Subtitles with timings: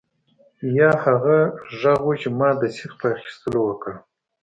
[0.77, 1.37] یا هغه
[1.79, 3.93] غږ و چې ما د سیخ په اخیستلو وکړ